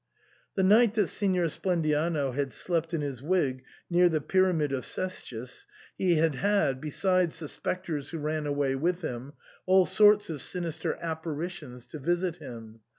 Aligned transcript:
The 0.55 0.63
night 0.63 0.95
that 0.95 1.09
Signor 1.09 1.45
Splendiano 1.47 2.33
had 2.33 2.51
slept 2.51 2.91
in 2.95 3.01
his 3.01 3.21
wig 3.21 3.63
near 3.87 4.09
the 4.09 4.19
Pyramid 4.19 4.71
of 4.71 4.83
Cestius 4.83 5.67
he 5.95 6.15
had 6.15 6.33
had, 6.37 6.81
besides 6.81 7.37
the 7.37 7.47
spectres 7.47 8.09
who 8.09 8.17
ran 8.17 8.47
away 8.47 8.75
with 8.75 9.03
him, 9.03 9.33
all 9.67 9.85
sorts 9.85 10.31
of 10.31 10.41
sinister 10.41 10.97
apparitions 11.01 11.85
to 11.85 11.99
visit 11.99 12.37
him. 12.37 12.79